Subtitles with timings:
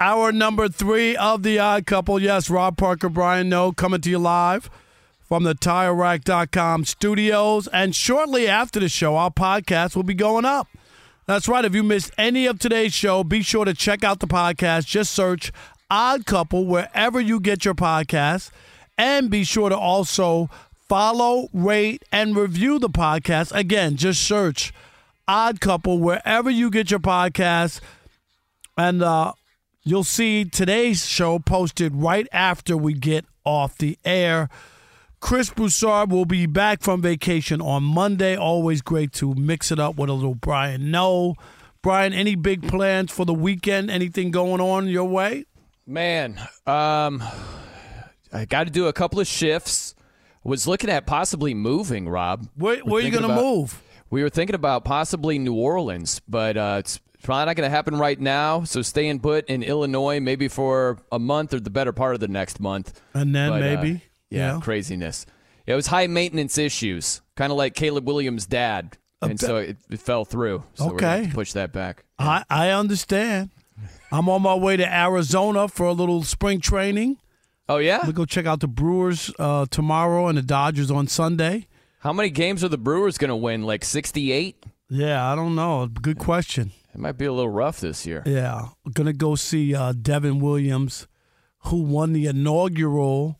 [0.00, 2.22] Hour number three of the Odd Couple.
[2.22, 4.70] Yes, Rob Parker, Brian Noe coming to you live
[5.28, 7.66] from the TireRack.com studios.
[7.66, 10.68] And shortly after the show, our podcast will be going up.
[11.26, 11.64] That's right.
[11.64, 14.86] If you missed any of today's show, be sure to check out the podcast.
[14.86, 15.50] Just search
[15.90, 18.52] Odd Couple wherever you get your podcasts.
[18.96, 20.48] And be sure to also
[20.88, 23.52] follow, rate, and review the podcast.
[23.52, 24.72] Again, just search
[25.26, 27.80] Odd Couple wherever you get your podcasts.
[28.76, 29.32] And uh,
[29.88, 34.50] You'll see today's show posted right after we get off the air.
[35.18, 38.36] Chris Broussard will be back from vacation on Monday.
[38.36, 41.36] Always great to mix it up with a little Brian Noe,
[41.80, 43.90] Brian, any big plans for the weekend?
[43.90, 45.46] Anything going on your way?
[45.86, 47.22] Man, um,
[48.30, 49.94] I got to do a couple of shifts.
[50.44, 52.46] Was looking at possibly moving, Rob.
[52.56, 53.82] Where, where are you going to move?
[54.10, 57.98] We were thinking about possibly New Orleans, but uh, it's probably not going to happen
[57.98, 58.64] right now.
[58.64, 62.28] So staying put in Illinois, maybe for a month or the better part of the
[62.28, 62.98] next month.
[63.12, 63.96] And then but, maybe.
[63.96, 63.98] Uh,
[64.30, 65.26] yeah, yeah, craziness.
[65.66, 68.96] It was high maintenance issues, kind of like Caleb Williams' dad.
[69.20, 70.64] And so it, it fell through.
[70.72, 71.28] So okay.
[71.30, 72.04] push that back.
[72.18, 73.50] I, I understand.
[74.10, 77.18] I'm on my way to Arizona for a little spring training.
[77.68, 78.06] Oh, yeah?
[78.06, 81.66] We go check out the Brewers uh, tomorrow and the Dodgers on Sunday.
[81.98, 83.64] How many games are the Brewers going to win?
[83.64, 84.64] Like 68?
[84.88, 85.86] Yeah, I don't know.
[85.88, 86.72] Good question.
[86.98, 88.24] It might be a little rough this year.
[88.26, 88.70] Yeah.
[88.84, 91.06] I'm to go see uh, Devin Williams,
[91.66, 93.38] who won the inaugural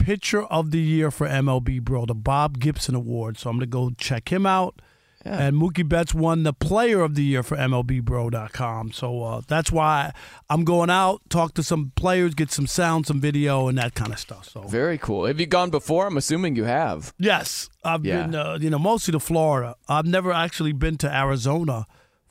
[0.00, 3.38] Pitcher of the Year for MLB Bro, the Bob Gibson Award.
[3.38, 4.82] So I'm going to go check him out.
[5.24, 5.40] Yeah.
[5.40, 8.90] And Mookie Betts won the Player of the Year for MLBBro.com.
[8.90, 10.12] So uh, that's why
[10.48, 14.12] I'm going out, talk to some players, get some sound, some video, and that kind
[14.12, 14.48] of stuff.
[14.48, 15.26] So very cool.
[15.26, 16.08] Have you gone before?
[16.08, 17.14] I'm assuming you have.
[17.18, 18.22] Yes, I've yeah.
[18.22, 18.34] been.
[18.34, 19.76] Uh, you know, mostly to Florida.
[19.88, 21.86] I've never actually been to Arizona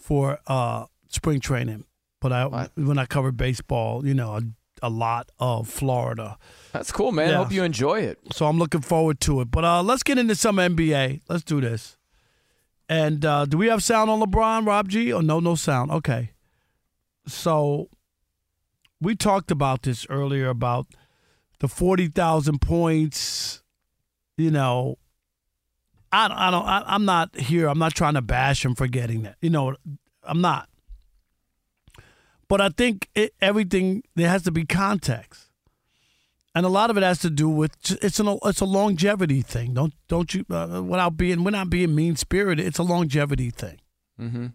[0.09, 1.85] for uh, spring training,
[2.19, 2.71] but I what?
[2.73, 4.41] when I covered baseball, you know, a,
[4.81, 6.39] a lot of Florida.
[6.71, 7.29] That's cool, man.
[7.29, 7.37] Yeah.
[7.37, 8.17] Hope you enjoy it.
[8.33, 9.51] So I'm looking forward to it.
[9.51, 11.21] But uh, let's get into some NBA.
[11.29, 11.95] Let's do this.
[12.89, 15.13] And uh, do we have sound on LeBron, Rob G?
[15.13, 15.91] Or no, no sound?
[15.91, 16.31] Okay.
[17.27, 17.89] So
[18.99, 20.87] we talked about this earlier about
[21.59, 23.61] the 40,000 points.
[24.37, 24.97] You know,
[26.11, 27.67] I, I don't, I, I'm not here.
[27.67, 29.37] I'm not trying to bash him for getting that.
[29.41, 29.75] You know,
[30.29, 30.69] I'm not.
[32.47, 35.49] But I think it, everything, there has to be context
[36.55, 37.71] and a lot of it has to do with
[38.01, 39.73] it's an it's a longevity thing.
[39.73, 42.65] Don't don't you uh, without being we're not being mean spirited.
[42.65, 43.79] It's a longevity thing.
[44.19, 44.47] Mm-hmm.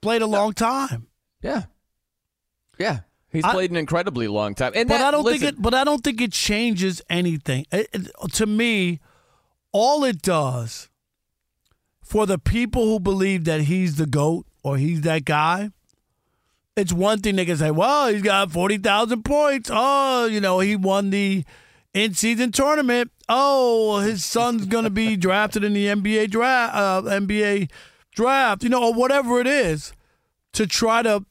[0.00, 1.08] Played a long time.
[1.42, 1.64] Yeah,
[2.78, 3.00] yeah.
[3.28, 4.72] He's I, played an incredibly long time.
[4.74, 5.62] And but that, I don't listen, think it.
[5.62, 7.66] But I don't think it changes anything.
[7.70, 9.00] It, it, to me,
[9.72, 10.88] all it does
[12.02, 15.70] for the people who believe that he's the goat or he's that guy
[16.76, 19.70] it's one thing they can say, well, he's got 40,000 points.
[19.72, 21.44] Oh, you know, he won the
[21.92, 23.10] in season tournament.
[23.28, 27.70] Oh, his son's going to be drafted in the NBA draft, uh, NBA
[28.12, 29.92] draft, you know, or whatever it is
[30.52, 31.24] to try to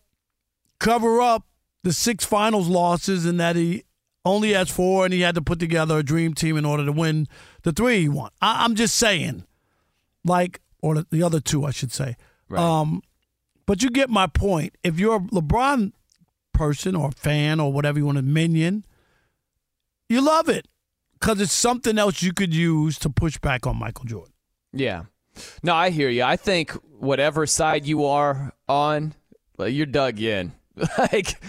[0.80, 1.46] cover up
[1.84, 3.84] the six finals losses and that he
[4.26, 6.92] only has four and he had to put together a dream team in order to
[6.92, 7.28] win
[7.64, 8.30] the three he won.
[8.42, 9.46] I, am just saying,
[10.24, 12.16] like, or the, the other two, I should say.
[12.50, 12.62] Right.
[12.62, 13.02] Um,
[13.70, 14.76] but you get my point.
[14.84, 15.92] If you're a LeBron
[16.54, 18.84] person or fan or whatever you want to minion,
[20.10, 20.68] you love it
[21.20, 24.34] because it's something else you could use to push back on Michael Jordan.
[24.74, 25.04] Yeah.
[25.62, 26.24] No, I hear you.
[26.24, 29.14] I think whatever side you are on,
[29.60, 30.52] you're dug in.
[30.98, 31.40] like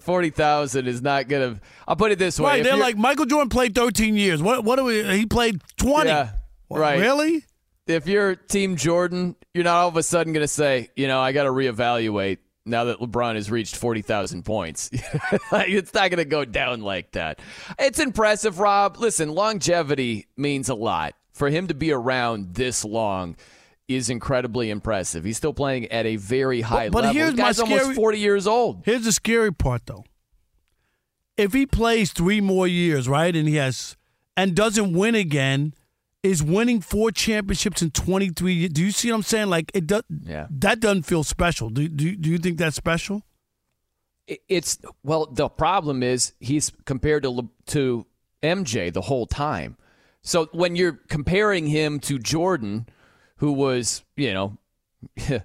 [0.00, 1.60] forty thousand is not gonna.
[1.86, 2.54] I'll put it this way.
[2.54, 2.64] Right?
[2.64, 4.42] They're like Michael Jordan played thirteen years.
[4.42, 4.64] What?
[4.64, 5.04] What do we?
[5.16, 6.08] He played twenty.
[6.08, 6.30] Yeah,
[6.70, 6.98] right.
[6.98, 7.44] Really?
[7.86, 11.32] If you're Team Jordan, you're not all of a sudden gonna say, you know, I
[11.32, 14.90] got to reevaluate now that LeBron has reached 40,000 points.
[15.52, 17.40] it's not going to go down like that.
[17.78, 18.98] It's impressive, Rob.
[18.98, 21.14] Listen, longevity means a lot.
[21.32, 23.36] For him to be around this long
[23.88, 25.24] is incredibly impressive.
[25.24, 27.20] He's still playing at a very high but, but level.
[27.20, 28.82] Here's guy's my scary, almost 40 years old.
[28.84, 30.04] Here's the scary part, though.
[31.36, 33.96] If he plays three more years, right, and he has
[34.36, 35.74] and doesn't win again,
[36.22, 38.72] is winning four championships in 23 years.
[38.72, 39.48] Do you see what I'm saying?
[39.48, 40.04] Like it does.
[40.24, 40.46] Yeah.
[40.50, 41.68] That doesn't feel special.
[41.70, 43.22] Do do, do you think that's special?
[44.26, 45.26] It's well.
[45.26, 48.06] The problem is he's compared to to
[48.42, 49.76] MJ the whole time.
[50.22, 52.86] So when you're comparing him to Jordan,
[53.36, 54.58] who was you know
[55.16, 55.40] he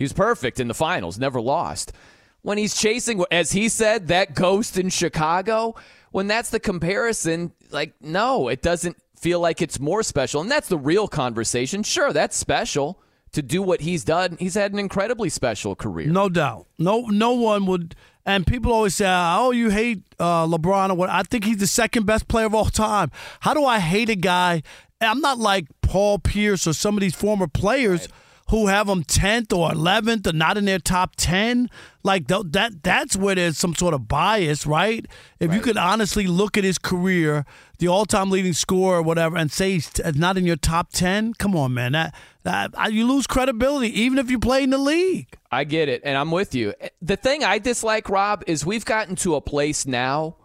[0.00, 1.92] was perfect in the finals, never lost.
[2.40, 5.76] When he's chasing, as he said, that ghost in Chicago.
[6.10, 10.40] When that's the comparison, like no, it doesn't feel like it's more special.
[10.40, 11.84] And that's the real conversation.
[11.84, 13.00] Sure, that's special
[13.32, 14.36] to do what he's done.
[14.38, 16.08] He's had an incredibly special career.
[16.08, 16.66] No doubt.
[16.78, 17.94] No no one would
[18.26, 21.66] and people always say, "Oh, you hate uh, LeBron or what?" I think he's the
[21.66, 23.10] second best player of all time.
[23.40, 24.62] How do I hate a guy?
[25.00, 28.10] I'm not like Paul Pierce or some of these former players right
[28.52, 31.70] who have them 10th or 11th or not in their top 10
[32.02, 35.06] like that that's where there's some sort of bias right?
[35.40, 35.56] If right.
[35.56, 37.46] you could honestly look at his career
[37.78, 41.32] the all-time leading scorer or whatever and say he's uh, not in your top 10
[41.38, 45.38] come on man that, that you lose credibility even if you play in the league.
[45.50, 46.74] I get it and i'm with you.
[46.78, 50.36] Eh, the thing i dislike rob is we've gotten to a place now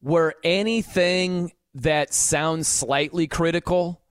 [0.00, 4.02] where anything that sounds slightly critical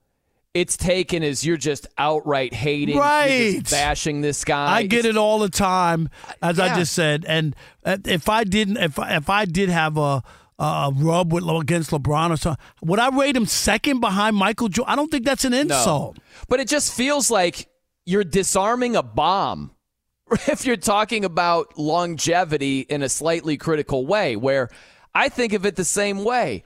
[0.56, 3.60] it's taken as you're just outright hating, right?
[3.70, 4.76] bashing this guy.
[4.76, 6.08] I get it all the time,
[6.40, 6.64] as yeah.
[6.64, 7.26] I just said.
[7.28, 7.54] And
[7.84, 10.22] uh, if I didn't, if if I did have a
[10.58, 14.92] a rub with against LeBron or something, would I rate him second behind Michael Jordan?
[14.92, 16.16] I don't think that's an insult.
[16.16, 16.22] No.
[16.48, 17.68] But it just feels like
[18.06, 19.72] you're disarming a bomb
[20.48, 24.36] if you're talking about longevity in a slightly critical way.
[24.36, 24.70] Where
[25.14, 26.64] I think of it the same way.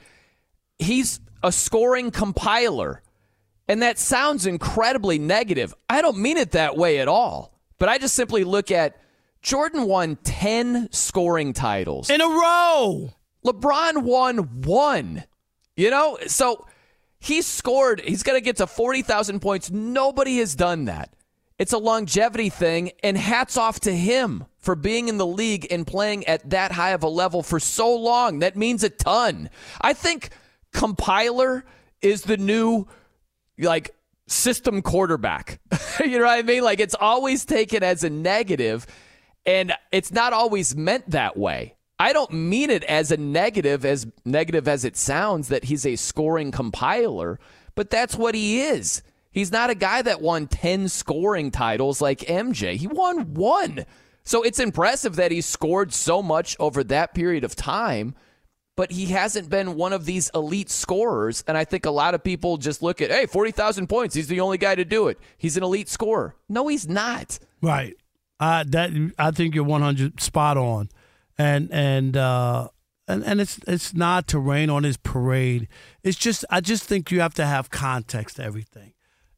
[0.78, 3.02] He's a scoring compiler.
[3.70, 5.72] And that sounds incredibly negative.
[5.88, 7.56] I don't mean it that way at all.
[7.78, 9.00] But I just simply look at
[9.42, 13.14] Jordan won 10 scoring titles in a row.
[13.46, 15.22] LeBron won one.
[15.76, 16.66] You know, so
[17.20, 19.70] he scored, he's going to get to 40,000 points.
[19.70, 21.14] Nobody has done that.
[21.56, 25.86] It's a longevity thing, and hats off to him for being in the league and
[25.86, 28.40] playing at that high of a level for so long.
[28.40, 29.48] That means a ton.
[29.80, 30.30] I think
[30.72, 31.64] compiler
[32.02, 32.88] is the new
[33.60, 33.94] like
[34.26, 35.60] system quarterback.
[36.00, 36.62] you know what I mean?
[36.62, 38.86] Like it's always taken as a negative,
[39.46, 41.74] and it's not always meant that way.
[41.98, 45.96] I don't mean it as a negative, as negative as it sounds, that he's a
[45.96, 47.38] scoring compiler,
[47.74, 49.02] but that's what he is.
[49.30, 52.76] He's not a guy that won 10 scoring titles like MJ.
[52.76, 53.84] He won one.
[54.24, 58.14] So it's impressive that he scored so much over that period of time
[58.80, 61.44] but he hasn't been one of these elite scorers.
[61.46, 64.14] And I think a lot of people just look at, hey, 40,000 points.
[64.14, 65.18] He's the only guy to do it.
[65.36, 66.34] He's an elite scorer.
[66.48, 67.38] No, he's not.
[67.60, 67.94] Right.
[68.40, 70.88] Uh, that I think you're 100 spot on.
[71.36, 72.68] And, and, uh,
[73.06, 75.68] and, and it's it's not to rain on his parade.
[76.02, 78.94] It's just I just think you have to have context to everything.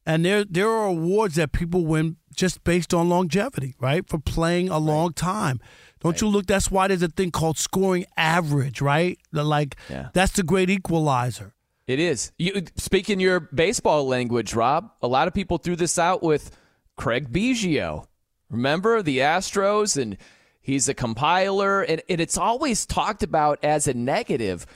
[0.06, 4.08] And there there are awards that people win just based on longevity, right?
[4.08, 5.58] For playing a long time.
[6.02, 6.20] Don't right.
[6.20, 6.46] you look?
[6.46, 9.18] That's why there's a thing called scoring average, right?
[9.32, 10.08] Like yeah.
[10.12, 11.54] that's the great equalizer.
[11.86, 12.32] It is.
[12.38, 14.90] You speaking your baseball language, Rob.
[15.00, 16.56] A lot of people threw this out with
[16.96, 18.06] Craig Biggio.
[18.50, 20.16] Remember the Astros, and
[20.60, 24.66] he's a compiler, and, and it's always talked about as a negative,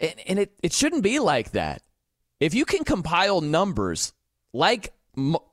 [0.00, 1.82] and, and it, it shouldn't be like that.
[2.40, 4.12] If you can compile numbers
[4.52, 4.92] like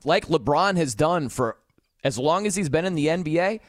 [0.04, 1.56] like LeBron has done for
[2.02, 3.60] as long as he's been in the NBA,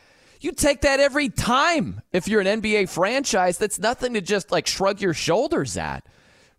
[0.44, 2.02] you take that every time.
[2.12, 6.06] If you're an NBA franchise, that's nothing to just like shrug your shoulders at.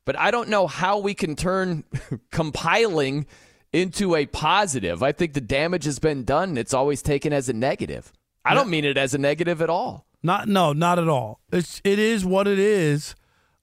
[0.05, 1.85] But I don't know how we can turn
[2.31, 3.27] compiling
[3.73, 5.03] into a positive.
[5.03, 6.57] I think the damage has been done.
[6.57, 8.13] It's always taken as a negative.
[8.45, 10.07] I don't mean it as a negative at all.
[10.23, 11.41] Not no, not at all.
[11.53, 13.15] It's it is what it is.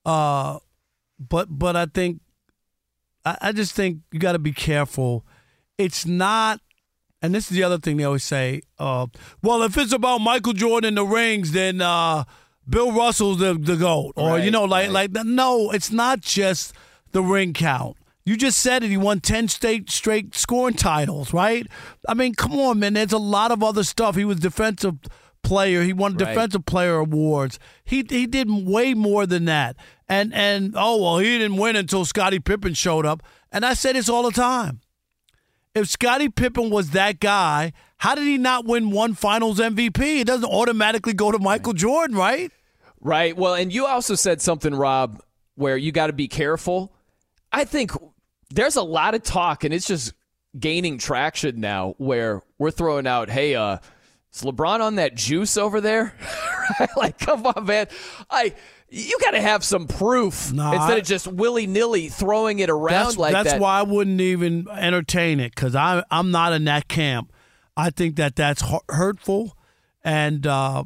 [0.06, 0.60] Uh,
[1.20, 2.22] but but I think
[3.26, 5.26] I, I just think you got to be careful.
[5.78, 6.62] It's not,
[7.22, 8.62] and this is the other thing they always say.
[8.80, 9.08] Uh,
[9.42, 12.24] well, if it's about Michael Jordan and the rings, then uh,
[12.68, 15.12] Bill Russell's the the goat, or you know, like right.
[15.14, 16.74] like no, it's not just
[17.12, 17.98] the ring count.
[18.24, 18.90] You just said it.
[18.90, 21.68] He won ten state straight scoring titles, right?
[22.08, 22.94] I mean, come on, man.
[22.94, 24.16] There's a lot of other stuff.
[24.16, 24.96] He was defensive
[25.44, 25.82] player.
[25.84, 26.28] He won Right.
[26.30, 27.60] defensive player awards.
[27.84, 29.76] He he did way more than that.
[30.08, 33.24] And and oh well, he didn't win until Scottie Pippen showed up.
[33.52, 34.82] And I say this all the time.
[35.74, 40.20] If Scottie Pippen was that guy, how did he not win one Finals MVP?
[40.20, 42.52] It doesn't automatically go to Michael Jordan, right?
[43.00, 43.36] Right.
[43.36, 45.22] Well, and you also said something, Rob,
[45.56, 46.94] where you got to be careful.
[47.52, 47.92] I think
[48.50, 50.14] there's a lot of talk, and it's just
[50.60, 53.78] gaining traction now where we're throwing out, hey, uh,
[54.34, 56.14] is LeBron on that juice over there?
[56.96, 57.88] Like, come on, man.
[58.30, 58.54] I
[58.94, 63.06] you got to have some proof No, instead of just willy nilly throwing it around
[63.06, 63.52] That's, like that's that.
[63.54, 67.32] That's why I wouldn't even entertain it because I'm I'm not in that camp.
[67.78, 69.58] I think that that's hurtful,
[70.04, 70.84] and uh,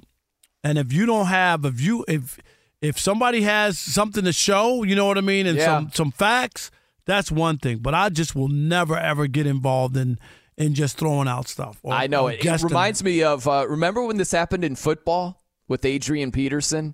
[0.64, 2.38] and if you don't have if you if
[2.80, 5.66] if somebody has something to show, you know what I mean, and Yeah.
[5.66, 6.70] some some facts,
[7.06, 7.80] that's one thing.
[7.80, 10.20] But I just will never ever get involved in
[10.58, 11.80] in just throwing out stuff.
[11.82, 12.46] or- I know it.
[12.46, 16.94] It reminds me of uh, remember when this happened in football with Adrian Peterson,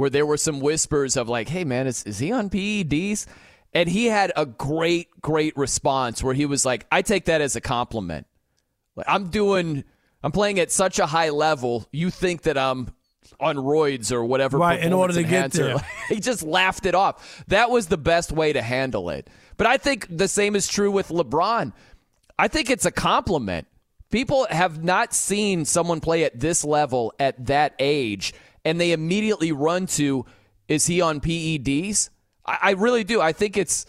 [0.00, 3.26] where there were some whispers of like, "Hey, man, is is he on PEDs?"
[3.74, 7.54] And he had a great, great response where he was like, "I take that as
[7.54, 8.26] a compliment.
[8.96, 9.84] Like, I'm doing,
[10.22, 11.86] I'm playing at such a high level.
[11.92, 12.88] You think that I'm."
[13.38, 15.76] On roids or whatever, Right, in order to get there.
[16.08, 17.44] he just laughed it off.
[17.46, 19.30] That was the best way to handle it.
[19.56, 21.72] But I think the same is true with LeBron.
[22.38, 23.66] I think it's a compliment.
[24.10, 29.52] People have not seen someone play at this level at that age, and they immediately
[29.52, 30.26] run to,
[30.68, 32.10] is he on PEDs?
[32.44, 33.20] I, I really do.
[33.20, 33.86] I think it's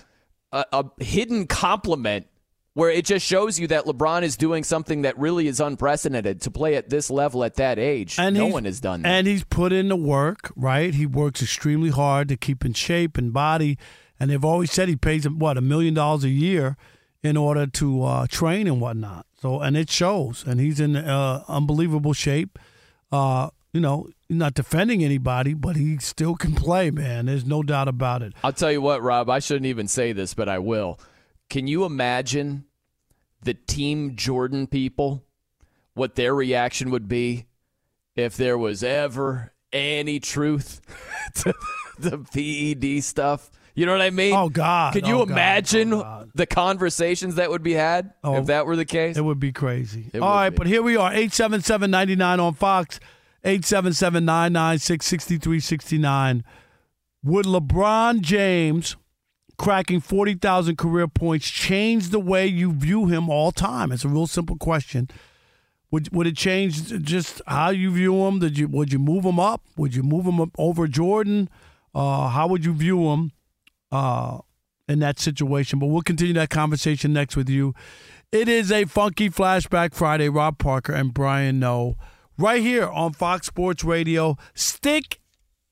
[0.52, 2.28] a, a hidden compliment
[2.74, 6.52] where it just shows you that LeBron is doing something that really is unprecedented to
[6.52, 8.18] play at this level at that age.
[8.18, 9.10] And no one has done that.
[9.10, 10.94] And he's put in the work, right?
[10.94, 13.78] He works extremely hard to keep in shape and body.
[14.20, 16.78] And they've always said he pays him what a million dollars a year
[17.24, 19.26] in order to uh, train and whatnot.
[19.42, 20.46] So and it shows.
[20.48, 22.58] And he's in uh, unbelievable shape.
[23.12, 24.08] Uh, you know,
[24.38, 27.26] not defending anybody, but he still can play, man.
[27.26, 28.34] There's no doubt about it.
[28.44, 31.00] I'll tell you what, Rob, I shouldn't even say this, but I will.
[31.50, 32.66] Can you imagine
[33.44, 35.24] the Team Jordan people,
[35.94, 37.46] what their reaction would be
[38.16, 40.80] if there was ever any truth
[41.36, 41.54] to
[42.00, 43.52] the PED stuff?
[43.74, 44.36] You know what I mean?
[44.36, 44.94] Oh, God.
[44.94, 45.32] Can you Oh, God.
[45.32, 46.32] imagine Oh, God.
[46.36, 48.36] the conversations that would be had Oh.
[48.36, 49.16] if that were the case?
[49.18, 50.10] It would be crazy.
[50.14, 50.58] It All right, be.
[50.58, 53.00] but here we are 877 99 on Fox,
[53.44, 56.44] 877 996 6369.
[57.24, 58.96] Would LeBron James
[59.58, 63.92] cracking 40,000 career points change the way you view him all time?
[63.92, 65.10] It's a real simple question.
[65.92, 68.40] Would, would it change just how you view him?
[68.40, 69.62] Did you would you move him up?
[69.76, 71.50] Would you move him over Jordan?
[71.94, 73.34] Uh, how would you view him
[73.92, 74.40] uh,
[74.88, 75.80] in that situation?
[75.80, 77.76] But we'll continue that conversation next with you.
[78.32, 80.30] It is a funky flashback Friday.
[80.30, 81.98] Rob Parker and Brian Noe,
[82.42, 84.38] right here on Fox Sports Radio.
[84.56, 85.20] Stick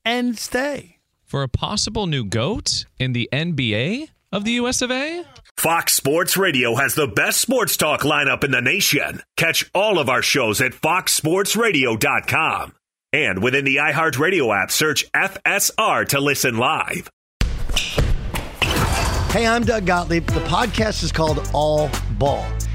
[0.04, 0.96] and stay.
[1.24, 5.24] for a possible new GOAT in the NBA of the US of A?
[5.56, 9.20] Fox Sports Radio has the best sports talk lineup in the nation.
[9.36, 12.72] Catch all of our shows at foxsportsradio.com.
[13.12, 17.10] And within the iHeartRadio app, search FSR to listen live.
[19.32, 20.26] Hey, I'm Doug Gottlieb.
[20.26, 22.44] The podcast is called All Ball.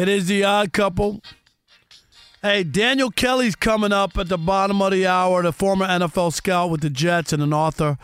[0.00, 1.22] It is the odd couple.
[2.40, 6.70] Hey, Daniel Kelly's coming up at the bottom of the hour, the former NFL scout
[6.70, 7.98] with the Jets and an author.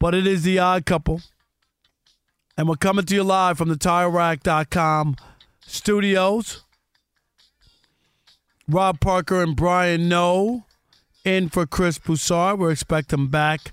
[0.00, 1.22] But it is the odd couple.
[2.56, 5.14] And we're coming to you live from the TireRack.com
[5.64, 6.64] studios.
[8.66, 10.64] Rob Parker and Brian Noe
[11.24, 12.58] in for Chris Broussard.
[12.58, 13.70] We're expecting back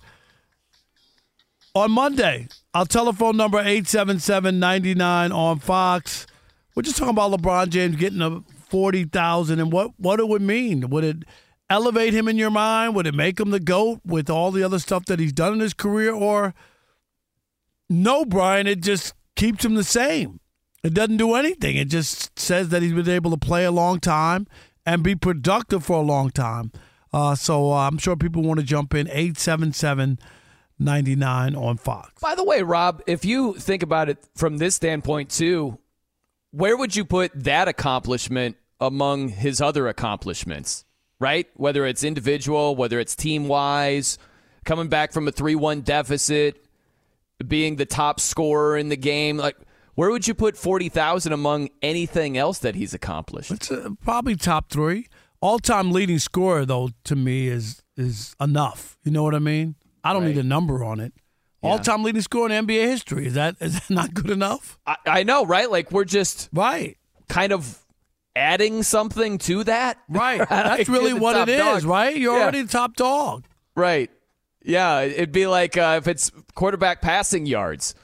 [1.73, 2.49] on Monday.
[2.75, 6.27] Our telephone number 877-99 on Fox.
[6.77, 10.88] We're just talking about LeBron James getting a 40,000 and what what it would mean.
[10.91, 11.17] Would it
[11.72, 12.93] elevate him in your mind?
[12.93, 15.60] Would it make him the GOAT with all the other stuff that he's done in
[15.60, 16.53] his career or
[17.89, 20.39] no, Brian, it just keeps him the same.
[20.84, 21.77] It doesn't do anything.
[21.77, 24.46] It just says that he's been able to play a long time
[24.86, 26.72] and be productive for a long time.
[27.12, 30.19] Uh, so uh, I'm sure people want to jump in 877
[30.77, 32.22] 99 on Fox.
[32.22, 35.79] By the way, Rob, if you think about it from this standpoint too,
[36.51, 40.86] where would you put that accomplishment among his other accomplishments?
[41.20, 41.48] Right?
[41.56, 44.18] Whether it's individual, whether it's team wise,
[44.66, 46.63] coming back from a 3 1 deficit,
[47.46, 49.38] being the top scorer in the game.
[49.38, 49.57] Like,
[49.96, 53.51] where would you put 40,000 among anything else that he's accomplished?
[53.51, 55.07] It's uh, probably top three.
[55.42, 58.98] All time leading scorer, though, to me is is enough.
[59.03, 59.75] You know what I mean?
[60.03, 60.36] I don't Right.
[60.36, 61.14] need a number on it.
[61.68, 61.74] Yeah.
[61.74, 63.27] All time leading scorer in NBA history.
[63.27, 64.80] Is that is that not good enough?
[64.88, 65.70] I, I know, right?
[65.70, 66.98] Like, we're just right,
[67.30, 67.80] kind of
[68.36, 69.98] adding something to that.
[70.10, 70.40] Right.
[70.50, 71.84] Like, That's really what it is, dog.
[71.86, 72.16] right?
[72.16, 72.44] You're Yeah.
[72.44, 73.46] already the top dog.
[73.75, 74.10] Right.
[74.64, 77.96] Yeah, it'd be like uh, if it's quarterback passing yards.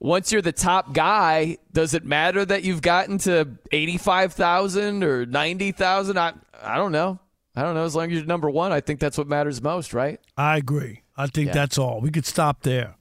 [0.00, 6.18] Once you're the top guy, does it matter that you've gotten to 85,000 or 90,000?
[6.18, 7.18] I I don't know.
[7.56, 7.84] I don't know.
[7.84, 10.20] As long as you're number 1, I think that's what matters most, right?
[10.36, 11.02] I agree.
[11.16, 11.52] I think Yeah.
[11.54, 12.00] that's all.
[12.00, 12.96] We could stop there.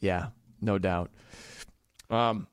[0.00, 0.28] Yeah,
[0.60, 1.10] no doubt.
[2.10, 2.46] Um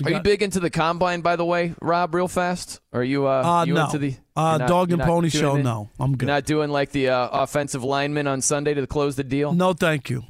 [0.00, 2.14] You are you big into the combine, by the way, Rob?
[2.14, 2.80] Real fast?
[2.92, 3.26] Are you?
[3.26, 3.84] Uh, Uh, you no.
[3.84, 5.62] into the Uh, not- dog and pony show, it?
[5.62, 5.90] no.
[5.98, 6.26] I'm good.
[6.26, 9.52] You're not doing like the uh, offensive lineman on Sunday to close the deal.
[9.52, 10.24] No, thank you.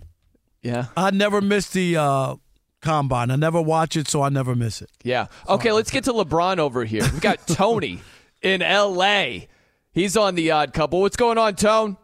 [0.62, 0.86] Yeah.
[0.96, 2.34] I never miss the uh,
[2.82, 3.30] combine.
[3.30, 4.90] I never watch it, so I never miss it.
[5.04, 5.26] Yeah.
[5.48, 7.02] Okay, let's get to LeBron over here.
[7.02, 8.00] We've got Tony
[8.42, 9.46] in L.A.
[9.92, 11.00] He's on the odd couple.
[11.00, 11.96] What's going on, Tone?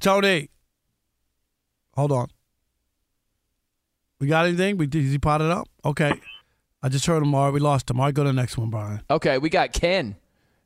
[0.00, 0.50] Tony,
[1.94, 2.28] hold on.
[4.18, 4.76] We got anything?
[4.76, 5.68] We did he pot it up?
[5.84, 6.12] Okay.
[6.82, 7.34] I just heard him.
[7.34, 8.00] All right, we lost him.
[8.00, 9.02] All right, go to the next one, Brian.
[9.10, 10.16] Okay, we got Ken.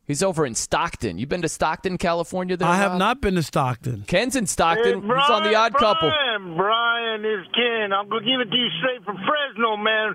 [0.07, 1.17] He's over in Stockton.
[1.19, 2.57] You been to Stockton, California?
[2.57, 2.99] There, I have Rob?
[2.99, 4.05] not been to Stockton.
[4.07, 5.01] Ken's in Stockton.
[5.01, 6.11] Hey, He's on the odd couple.
[6.11, 7.93] Brian, Brian is Ken.
[7.93, 10.15] I'm gonna give it to you straight from Fresno, man.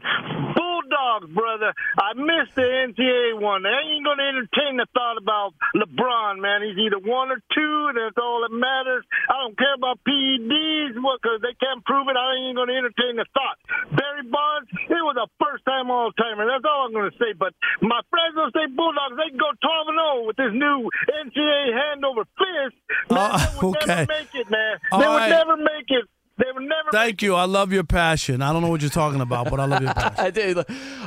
[1.09, 1.73] Bulldogs, brother.
[1.97, 3.65] I missed the NCAA one.
[3.65, 6.61] I ain't gonna entertain the thought about LeBron, man.
[6.61, 9.05] He's either one or two, and that's all that matters.
[9.29, 12.17] I don't care about PEDs because they can't prove it.
[12.17, 13.57] I ain't gonna entertain the thought.
[13.97, 16.45] Barry Bonds, it was a first-time all-timer.
[16.45, 17.33] That's all I'm gonna say.
[17.33, 20.89] But my Fresno State Bulldogs, they can go 12 and 0 with this new
[21.25, 22.75] NCAA hand over fist.
[23.09, 24.05] Man, Uh, they would okay.
[24.05, 24.73] never make it, man.
[24.91, 25.13] All they right.
[25.25, 26.05] would never make it.
[26.39, 26.89] They would never.
[26.91, 27.35] Thank you.
[27.35, 28.41] I love your passion.
[28.41, 30.25] I don't know what you're talking about, but I love your passion.
[30.25, 30.57] I did,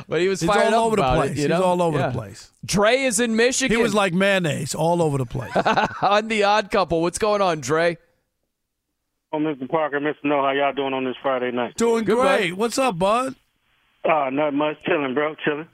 [0.07, 1.31] but he was He's fired all up over the place.
[1.31, 2.07] It, you He's all over Yeah.
[2.09, 2.51] the place.
[2.63, 3.75] Dre is in Michigan.
[3.75, 5.51] He was like mayonnaise all over the place.
[6.01, 7.01] on the odd couple.
[7.01, 7.97] What's going on, Dre?
[9.33, 9.67] Oh, Mr.
[9.67, 10.15] Parker, Mr.
[10.25, 11.75] Noe, how y'all doing on this Friday night?
[11.75, 12.51] Doing Good, great.
[12.51, 12.59] bud.
[12.59, 13.35] What's up, bud?
[14.03, 14.75] Uh, not much.
[14.85, 15.33] Chilling, bro.
[15.45, 15.67] Chilling.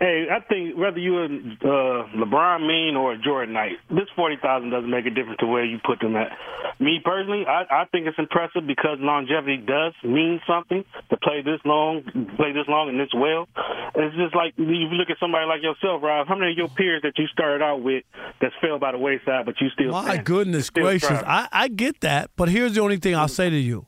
[0.00, 4.36] Hey, I think whether you a uh, LeBron mean or a Jordan Knight, this forty
[4.40, 6.32] thousand doesn't make a difference to where you put them at.
[6.80, 11.60] Me personally, I, I think it's impressive because longevity does mean something to play this
[11.64, 12.02] long,
[12.36, 13.46] play this long and this well.
[13.94, 16.26] It's just like you look at somebody like yourself, Rob.
[16.26, 18.02] How many of your peers that you started out with
[18.40, 20.24] that fell by the wayside, but you still My standing?
[20.24, 21.22] goodness Still gracious.
[21.26, 23.86] I, I get that, but here's the only thing I'll say to you.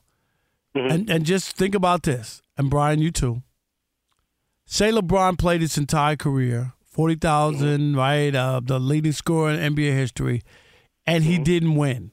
[0.77, 0.91] Mm-hmm.
[0.93, 2.43] And and just think about this.
[2.59, 3.43] And Brian, you too.
[4.67, 9.93] Say LeBron played his entire career, forty thousand, right, uh, the leading scorer in NBA
[9.93, 10.43] history,
[11.07, 12.11] and he didn't win.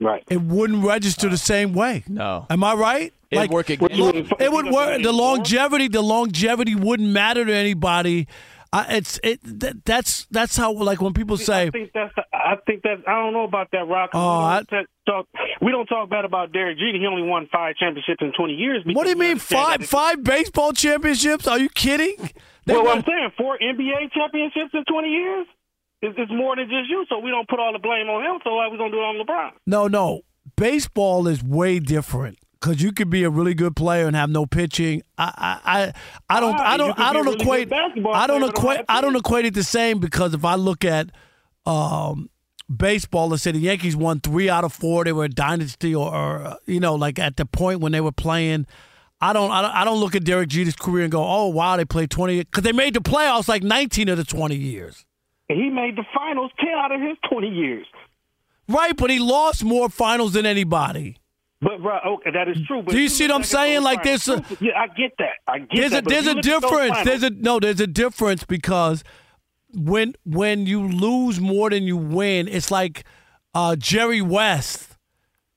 [0.00, 0.24] Right.
[0.30, 2.04] It wouldn't register the same way.
[2.08, 2.46] No.
[2.48, 3.12] Am I right?
[3.30, 4.26] It'd work against look, you.
[4.40, 5.02] it would work.
[5.02, 8.26] The longevity, the longevity wouldn't matter to anybody.
[8.72, 9.40] Uh, it's it.
[9.42, 12.14] That, that's that's how like when people say, I think that's.
[12.32, 12.98] I think that.
[13.06, 14.10] I don't know about that, Rock.
[14.14, 15.26] Oh, we, I- don't talk,
[15.60, 16.98] we don't talk bad about Derek Jeter.
[16.98, 18.84] He only won five championships in twenty years.
[18.86, 21.48] "What do you mean five five baseball championships?
[21.48, 22.14] Are you kidding?"
[22.66, 25.46] They Well, won- I'm saying, four NBA championships in 20 years
[26.02, 27.04] is it's more than just you.
[27.08, 28.40] So we don't put all the blame on him.
[28.44, 29.50] So why we gonna do it on LeBron?
[29.66, 30.20] No, no.
[30.56, 34.46] Baseball is way different because you could be a really good player and have no
[34.46, 35.02] pitching.
[35.16, 37.72] I, I, I, I don't, I don't, I don't really equate.
[37.72, 38.80] I don't don't equate.
[38.88, 41.10] I don't equate it the same because if I look at
[41.66, 42.28] um,
[42.74, 45.04] baseball, let's say the Yankees won three out of four.
[45.04, 48.12] They were a dynasty, or, or you know, like at the point when they were
[48.12, 48.66] playing.
[49.22, 51.76] I don't, I don't, I don't look at Derek Jeter's career and go, "Oh wow,
[51.76, 55.04] they played twenty because they made the playoffs like nineteen of the twenty years."
[55.54, 57.86] He made the finals 10 out of his 20 years.
[58.68, 61.16] Right, but he lost more finals than anybody.
[61.62, 62.82] But right, okay, that is true.
[62.82, 63.82] But Do you see what I'm look back at saying?
[63.82, 65.26] Like finals- this, uh, yeah, I get that.
[65.46, 65.98] I get there's that.
[65.98, 66.88] a but there's a look at those difference.
[66.90, 67.60] finals- There's a no.
[67.60, 69.04] There's a difference because
[69.74, 73.04] when when you lose more than you win, it's like
[73.54, 74.96] uh, Jerry West.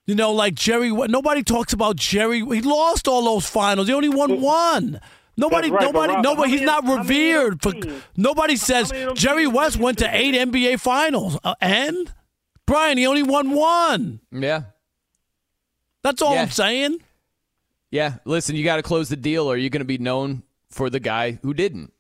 [0.06, 0.92] You know, like Jerry.
[0.92, 2.40] We- Nobody talks about Jerry.
[2.40, 3.88] He lost all those finals.
[3.88, 5.00] He only won one.
[5.38, 6.52] Nobody, right, nobody, Rob, nobody.
[6.52, 8.04] He's many- not how many of those revered for.
[8.18, 12.14] Nobody says many of those Jerry West went to eight NBA finals, uh, and
[12.68, 14.20] Brian, he only won one.
[14.32, 14.64] Yeah.
[16.04, 16.44] That's all Yeah.
[16.44, 17.00] I'm saying.
[17.92, 18.16] Yeah.
[18.26, 21.00] Listen, you got to close the deal, or you're going to be known for the
[21.00, 21.92] guy who didn't.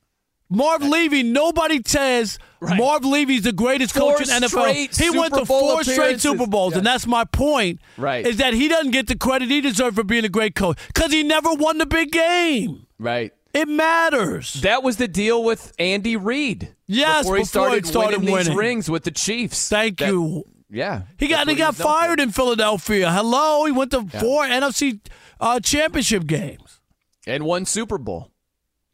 [0.49, 4.95] Marv Levy, nobody says Marv Levy's the greatest Four coach in NFL.
[4.95, 6.21] He went to Bowl four straight.
[6.21, 7.79] Super Bowls, and that's my point.
[7.97, 8.25] Right.
[8.27, 11.11] Is that he doesn't get the credit he deserves for being a great coach because
[11.11, 12.85] he never won the big game.
[12.99, 13.33] Right.
[13.53, 14.53] It matters.
[14.61, 16.75] That was the deal with Andy Reid.
[16.87, 19.69] Yes, before he before started, he started winning, these rings with the Chiefs.
[19.69, 20.43] Thank That- you.
[20.73, 23.11] Yeah, He got he got fired in Philadelphia.
[23.11, 24.19] Hello, he went to Yeah.
[24.19, 24.99] four NFC
[25.39, 26.79] uh, championship games.
[27.27, 28.31] and won Super Bowl,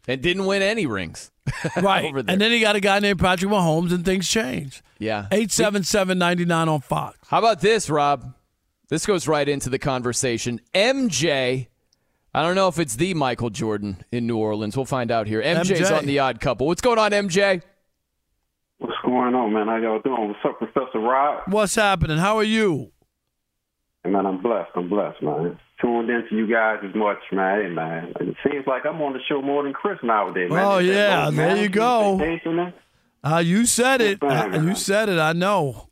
[0.08, 1.32] and didn't win any rings.
[1.82, 4.82] Right, and then he got a guy named Patrick Mahomes, and things changed.
[5.00, 5.26] yeah.
[5.32, 7.18] Eight seven seven ninety nine on Fox.
[7.28, 8.36] How about this, Rob?
[8.90, 10.60] This goes right into the conversation.
[10.76, 11.68] MJ,
[12.34, 14.76] I don't know if it's the Michael Jordan in New Orleans.
[14.76, 15.42] We'll find out here.
[15.42, 15.98] MJ's MJ.
[15.98, 16.68] on the odd couple.
[16.68, 17.62] What's going on, MJ?
[19.10, 19.66] What's going on, man?
[19.68, 20.28] How y'all doing?
[20.28, 21.52] What's up, Professor Rob?
[21.52, 22.20] What's happening?
[22.20, 22.92] How are you?
[24.04, 24.70] Hey, man, I'm blessed.
[24.76, 25.58] I'm blessed, man.
[25.82, 27.64] Tuned into you guys as much, man.
[27.64, 28.14] Hey, man.
[28.20, 30.64] It seems like I'm on the show more than Chris nowadays, man.
[30.64, 32.22] Oh, that yeah, there you go.
[33.24, 34.20] Uh, you said it.
[34.20, 35.18] Fine, Uh, you said it.
[35.18, 35.90] I know.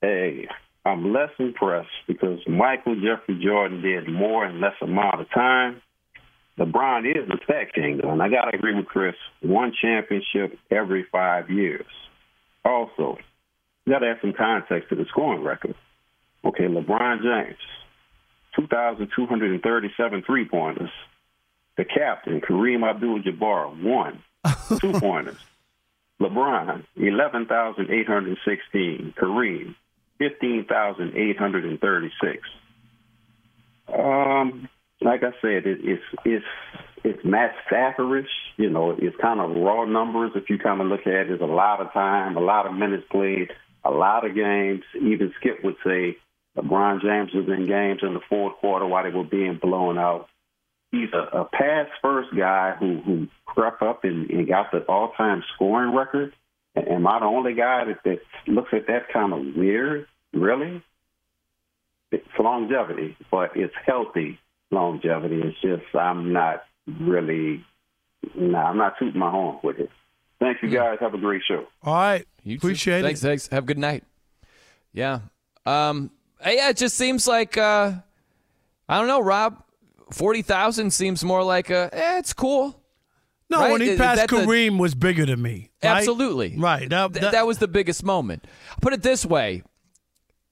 [0.00, 0.48] Hey,
[0.86, 5.82] I'm less impressed because Michael Jeffrey Jordan did more in less amount of time.
[6.58, 9.14] LeBron is the stat king, though, and I got to agree with Chris.
[9.42, 11.84] One championship every five years.
[12.68, 13.16] Also,
[13.86, 15.74] you got to add some context to the scoring record.
[16.44, 17.56] Okay, LeBron James,
[18.56, 20.90] 2,237 three pointers.
[21.76, 24.22] The captain, Kareem Abdul Jabbar, one,
[24.80, 25.38] two pointers.
[26.20, 29.14] LeBron, 11,816.
[29.16, 29.74] Kareem,
[30.18, 32.48] 15,836.
[33.96, 34.68] Um,
[35.00, 36.44] like I said, it, it's it's
[37.04, 38.26] it's Matt Stafforish.
[38.56, 40.32] You know, it's kind of raw numbers.
[40.34, 42.74] If you kind of look at it, it's a lot of time, a lot of
[42.74, 43.50] minutes played,
[43.84, 44.82] a lot of games.
[44.94, 46.16] Even Skip would say
[46.56, 50.28] LeBron James was in games in the fourth quarter while they were being blown out.
[50.90, 55.12] He's a, a pass first guy who who crept up and, and got the all
[55.16, 56.32] time scoring record.
[56.76, 60.06] Am I the only guy that, that looks at that kind of weird?
[60.32, 60.82] Really?
[62.12, 64.38] It's longevity, but it's healthy
[64.70, 65.40] longevity.
[65.42, 66.64] It's just I'm not
[67.00, 67.64] really,
[68.34, 69.90] no, I'm not tooting my horn with it.
[70.40, 70.98] Thank you guys.
[71.00, 71.66] Have a great show.
[71.82, 72.24] All right.
[72.44, 72.56] You.
[72.56, 73.26] Appreciate thanks, it.
[73.26, 73.42] Thanks.
[73.48, 73.52] Thanks.
[73.54, 74.04] Have a good night.
[74.92, 75.20] Yeah.
[75.66, 76.10] Um.
[76.44, 76.70] Yeah.
[76.70, 77.92] It just seems like uh,
[78.88, 79.62] I don't know, Rob.
[80.12, 81.90] Forty thousand seems more like a.
[81.92, 82.80] Eh, it's cool.
[83.50, 83.72] No, Right?
[83.72, 85.70] when he passed that the- Kareem was bigger than me.
[85.82, 85.96] right?
[85.98, 86.54] Absolutely.
[86.56, 86.88] Right.
[86.88, 88.46] That, Th- that- that was the biggest moment.
[88.82, 89.62] Put it this way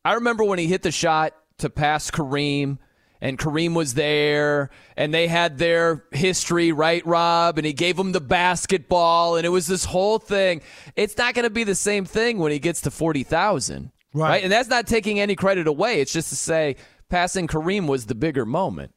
[0.04, 2.78] I remember when he hit the shot to pass Kareem,
[3.20, 7.58] and Kareem was there, and they had their history, right, Rob?
[7.58, 10.60] And he gave him the basketball, and it was this whole thing.
[10.96, 13.90] It's not going to be the same thing when he gets to 40,000.
[14.12, 14.42] Right.
[14.42, 16.00] And that's not taking any credit away.
[16.00, 16.76] It's just to say
[17.08, 18.92] passing Kareem was the bigger moment.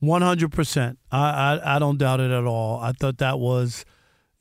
[0.00, 0.98] One hundred percent.
[1.12, 1.30] I
[1.62, 2.80] I I don't doubt it at all.
[2.80, 3.84] I thought that was,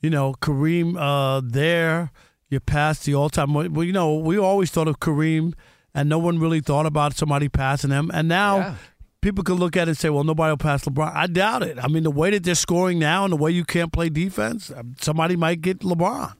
[0.02, 2.12] you know, Kareem uh, there.
[2.50, 3.54] You passed the all time.
[3.54, 5.54] Well, you know, we always thought of Kareem,
[5.94, 8.10] and no one really thought about somebody passing him.
[8.14, 8.76] And now, Yeah.
[9.22, 11.12] People could look at it and say, well, nobody will pass LeBron.
[11.16, 11.78] I doubt it.
[11.84, 14.72] I mean, the way that they're scoring now and the way you can't play defense,
[14.76, 16.34] um, somebody might get LeBron.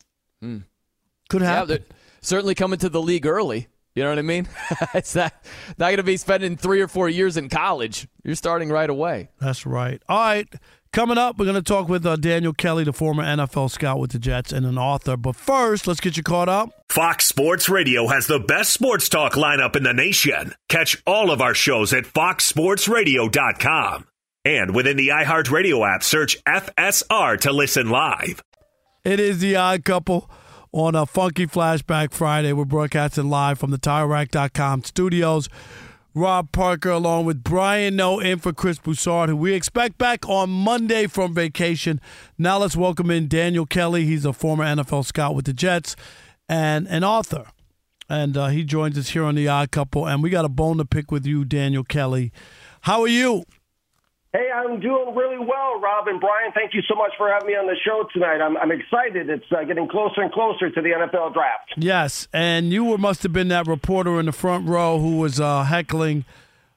[0.44, 0.64] Mm.
[1.30, 1.68] Could Yeah, happen.
[1.68, 1.80] they're
[2.22, 3.68] certainly coming to the league early.
[3.94, 4.48] You know what I mean?
[4.94, 5.34] it's not
[5.78, 8.08] not going to be spending three or four years in college.
[8.24, 9.30] You're starting right away.
[9.40, 10.02] That's right.
[10.08, 10.48] All right.
[10.94, 14.12] Coming up, we're going to talk with uh, Daniel Kelly, the former NFL scout with
[14.12, 15.16] the Jets and an author.
[15.16, 16.70] But first, let's get you caught up.
[16.90, 20.54] Fox Sports Radio has the best sports talk lineup in the nation.
[20.68, 24.06] Catch all of our shows at foxsportsradio.com.
[24.44, 28.44] And within the iHeartRadio app, search FSR to listen live.
[29.06, 30.30] It is the odd couple
[30.74, 32.52] on a funky flashback Friday.
[32.52, 35.48] We're broadcasting live from the TireRack.com studios.
[36.14, 40.50] Rob Parker along with Brian Noe in for Chris Broussard, who we expect back on
[40.50, 42.02] Monday from vacation.
[42.38, 44.06] Now let's welcome in Daniel Kelly.
[44.06, 45.96] He's a former NFL scout with the Jets
[46.50, 47.46] and an author.
[48.10, 50.06] And uh, he joins us here on the Odd Couple.
[50.06, 52.34] And we got a bone to pick with you, Daniel Kelly.
[52.82, 53.46] How are you?
[54.34, 56.54] Hey, I'm doing really well, Rob and Brian.
[56.54, 58.40] Thank you so much for having me on the show tonight.
[58.40, 59.30] I'm, I'm excited.
[59.30, 61.74] It's uh, getting closer and closer to the NFL draft.
[61.76, 65.42] Yes, and you were, must have been that reporter in the front row who was
[65.42, 66.24] uh, heckling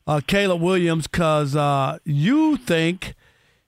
[0.04, 3.14] uh, Caleb Williams because uh, you think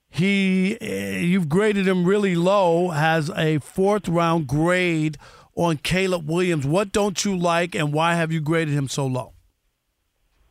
[0.08, 5.16] he, eh, you've graded him really low, has a fourth round grade
[5.54, 6.66] on Caleb Williams.
[6.66, 9.35] What don't you like, and why have you graded him so low?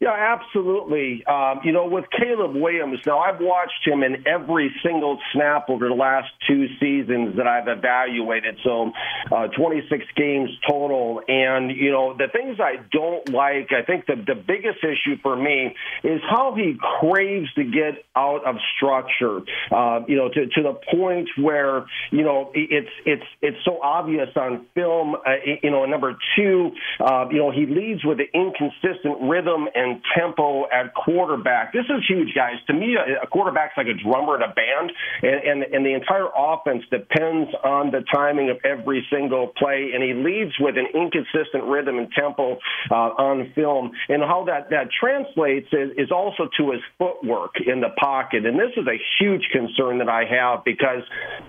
[0.05, 1.25] Yeah, absolutely.
[1.25, 5.87] Um, you know, with Caleb Williams, now I've watched him in every single snap over
[5.87, 8.59] the last two seasons that I've evaluated.
[8.63, 8.91] So,
[9.31, 11.21] uh, 26 games total.
[11.27, 15.35] And, you know, the things I don't like, I think the, the biggest issue for
[15.35, 19.39] me is how he craves to get out of structure,
[19.71, 24.29] uh, you know, to, to the point where, you know, it's, it's, it's so obvious
[24.35, 25.31] on film, uh,
[25.63, 30.65] you know, number two, uh, you know, he leads with an inconsistent rhythm and tempo
[30.71, 31.73] at quarterback.
[31.73, 32.55] This is huge, guys.
[32.67, 36.27] To me, a, quarterback's like a drummer in a band, and, and and the entire
[36.35, 39.91] offense depends on the timing of every single play.
[39.93, 42.57] And he leads with an inconsistent rhythm and tempo
[42.91, 47.81] uh, on film, and how that that translates is, is also to his footwork in
[47.81, 48.45] the pocket.
[48.45, 51.03] And this is a huge concern that I have because,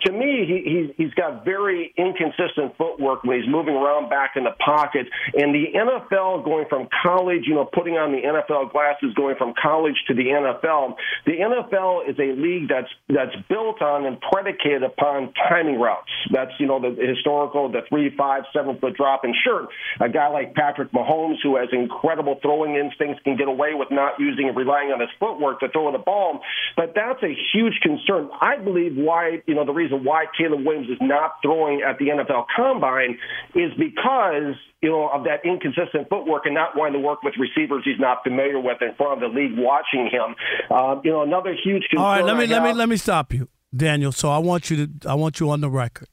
[0.04, 4.56] to me, he he's got very inconsistent footwork when he's moving around back in the
[4.64, 5.06] pocket.
[5.34, 9.54] And the NFL going from college, you know, putting on the NFL glasses going from
[9.60, 10.96] college to the NFL.
[11.24, 16.10] The NFL is a league that's that's built on and predicated upon timing routes.
[16.32, 19.24] That's you know the historical, the three, five, seven foot drop.
[19.24, 19.68] And sure,
[20.00, 24.18] a guy like Patrick Mahomes, who has incredible throwing instincts, can get away with not
[24.18, 26.40] using and relying on his footwork to throw the ball.
[26.76, 28.30] But that's a huge concern.
[28.40, 32.06] I believe why you know the reason why Caleb Williams is not throwing at the
[32.06, 33.18] NFL Combine
[33.54, 34.54] is because
[34.86, 38.22] you know, of that inconsistent footwork and not wanting to work with receivers he's not
[38.22, 40.36] familiar with in front of the league watching him.
[40.70, 42.04] Uh, you know, another huge concern.
[42.04, 44.12] All right, let me I let me let me stop you, Daniel.
[44.12, 46.06] So I want you to I want you on the record.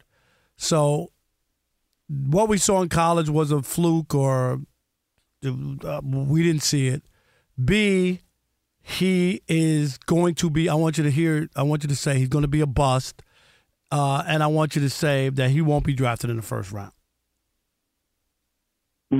[0.57, 1.12] So
[2.07, 4.62] what we saw in college was a fluke, or
[5.45, 7.03] uh, we didn't see it.
[7.63, 8.21] B,
[8.81, 10.67] he is going to be.
[10.67, 11.47] I want you to hear.
[11.55, 13.21] I want you to say he's going to be a bust,
[13.91, 16.71] uh, and I want you to say that he won't be drafted in the first
[16.71, 16.93] round.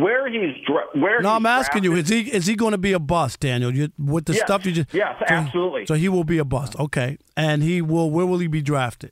[0.02, 2.78] Where he's dra- where No, he's I'm asking you: Is he is he going to
[2.78, 3.74] be a bust, Daniel?
[3.74, 4.42] You, with the Yes.
[4.44, 5.86] stuff you just Yes, so- absolutely.
[5.86, 7.18] So he will be a bust, okay?
[7.38, 8.10] And he will.
[8.12, 9.12] Where will he be drafted?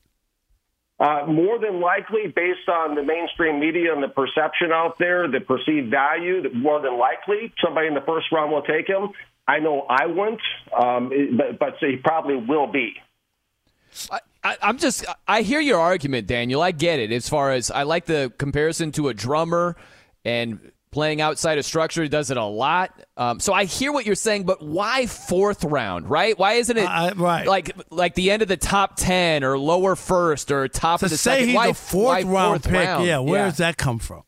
[0.99, 5.39] Uh, more than likely, based on the mainstream media and the perception out there, the
[5.39, 9.09] perceived value, that more than likely somebody in the first round will take him.
[9.47, 10.41] I know I wouldn't,
[10.79, 12.93] um, but, but he probably will be.
[14.43, 16.61] I, I'm just, I hear your argument, Daniel.
[16.61, 17.11] I get it.
[17.11, 19.75] As far as I like the comparison to a drummer
[20.25, 22.03] and playing outside of structure.
[22.03, 22.91] He does it a lot.
[23.15, 26.37] Um, so I hear what you're saying, but why fourth round, right?
[26.37, 27.47] Why isn't it right.
[27.47, 31.11] like like the end of the top ten or lower first or top To of
[31.11, 31.47] the say second?
[31.47, 33.05] he's why a fourth why round fourth pick, round?
[33.05, 34.23] yeah, where does that come from?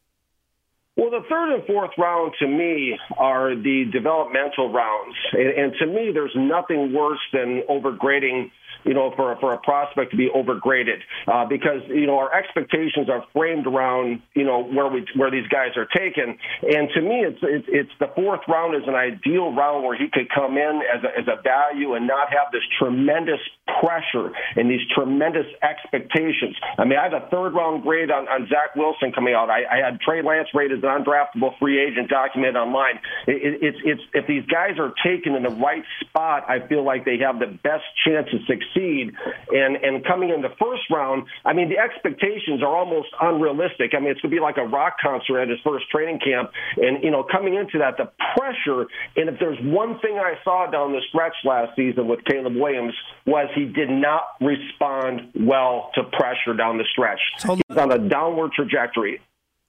[0.95, 5.88] Well, the third and fourth round to me are the developmental rounds, and, and to
[5.88, 8.51] me, there's nothing worse than overgrading.
[8.86, 13.10] You know, for for a prospect to be overgraded, uh, because you know our expectations
[13.10, 17.24] are framed around you know where we where these guys are taken, and to me,
[17.26, 20.82] it's it's, it's the fourth round is an ideal round where he could come in
[20.93, 23.39] as a, as a value and not have this tremendous
[23.80, 26.56] pressure and these tremendous expectations.
[26.78, 29.50] I mean, I had a third round grade on, on Zach Wilson coming out.
[29.50, 33.00] I, I had Trey Lance rated as an undraftable free agent documented online.
[33.28, 37.06] It, it's it's if these guys are taken in the right spot, I feel like
[37.06, 38.39] they have the best chance to
[38.74, 39.12] succeed.
[39.52, 43.92] And and coming in the first round, I mean the expectations are almost unrealistic.
[43.96, 46.52] I mean it's going to be like a rock concert at his first training camp,
[46.78, 48.88] and you know coming into that the pressure.
[49.16, 52.94] And if there's one thing I saw down the stretch last season with Caleb Williams
[53.26, 57.20] was he did not respond well to pressure down the stretch.
[57.40, 59.20] So, He's on a downward trajectory.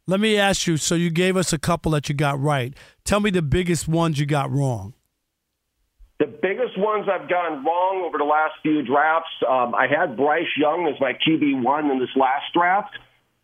[0.06, 0.76] Let me ask you.
[0.76, 2.74] So you gave us a couple that you got right.
[3.04, 4.94] Tell me the biggest ones you got wrong.
[6.20, 10.46] The biggest ones I've gotten wrong over the last few drafts, um, I had Bryce
[10.56, 12.94] Young as my QB one in this last draft.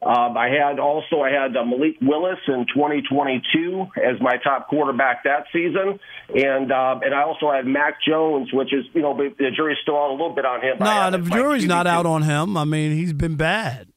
[0.02, 5.24] Um, I had also I had uh, Malik Willis in 2022 as my top quarterback
[5.24, 6.00] that season,
[6.34, 9.98] and uh, and I also had Mac Jones, which is you know the jury's still
[9.98, 10.78] out a little bit on him.
[10.80, 12.56] No, the jury's not out on him.
[12.56, 13.88] I mean, he's been bad.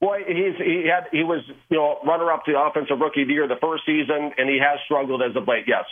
[0.00, 3.34] Well, he's he had he was you know runner up to offensive rookie of the
[3.34, 5.64] year the first season, and he has struggled as of late.
[5.66, 5.86] Yes.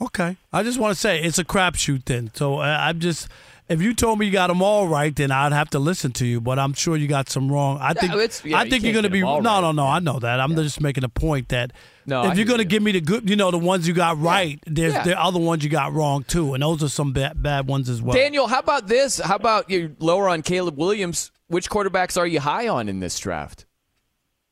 [0.00, 2.30] Okay, I just want to say it's a crapshoot then.
[2.34, 3.28] So uh, I'm just
[3.68, 6.26] if you told me you got them all right, then I'd have to listen to
[6.26, 6.40] you.
[6.40, 7.78] But I'm sure you got some wrong.
[7.80, 9.42] I think yeah, yeah, I think you are going to be no, right.
[9.42, 9.86] no, no.
[9.86, 10.40] I know that.
[10.40, 10.62] I'm yeah.
[10.62, 11.72] just making a point that
[12.06, 12.68] no, if I you're going to you.
[12.68, 15.38] give me the good, you know, the ones you got right, there's there are other
[15.38, 18.16] ones you got wrong too, and those are some bad, bad ones as well.
[18.16, 19.18] Daniel, how about this?
[19.18, 21.30] How about you lower on Caleb Williams?
[21.48, 23.66] Which quarterbacks are you high on in this draft?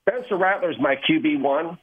[0.08, 1.78] Spencer Rattler's my QB one.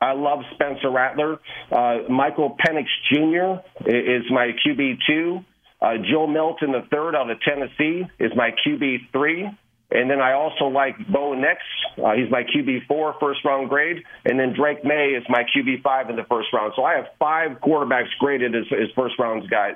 [0.00, 1.38] I love Spencer Rattler.
[1.70, 3.60] Uh, Michael Penix Jr.
[3.86, 5.44] is my QB two.
[5.80, 9.48] Uh, Joe Milton the third out of Tennessee is my QB three.
[9.92, 11.60] And then I also like Bo Nix.
[11.98, 14.04] Uh, he's my QB four, first round grade.
[14.24, 16.72] And then Drake Maye is my QB five in the first round.
[16.76, 19.74] So I have five quarterbacks graded as, as first rounds guys.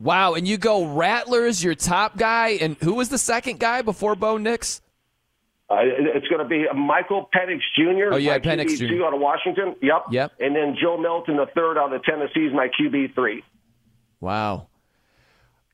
[0.00, 0.34] Wow.
[0.34, 2.58] And you go Rattler's your top guy.
[2.60, 4.80] And who was the second guy before Bo Nix?
[5.70, 8.14] Uh, it's going to be Michael Penix Jr.
[8.14, 8.86] Oh yeah, Penix QB Jr.
[8.88, 9.76] two out of Washington.
[9.80, 10.06] Yep.
[10.10, 10.32] Yep.
[10.40, 13.44] And then Joe Milton the third out of Tennessee is my QB three.
[14.18, 14.66] Wow.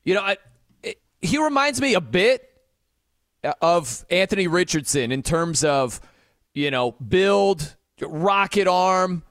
[0.03, 0.37] You know, I,
[0.83, 2.47] it, he reminds me a bit
[3.61, 5.99] of Anthony Richardson in terms of,
[6.53, 9.23] you know, build, rocket arm.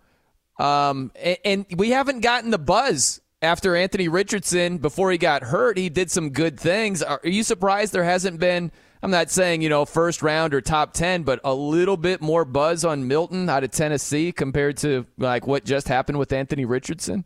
[0.59, 5.79] Um, and, and we haven't gotten the buzz after Anthony Richardson before he got hurt.
[5.79, 7.03] He did some good things.
[7.03, 8.73] Are, are you surprised there hasn't been?
[9.07, 12.45] I'm not saying, you know, first round or top 10, but a little bit more
[12.45, 17.25] buzz on Milton out of Tennessee compared to like what just happened with Anthony Richardson?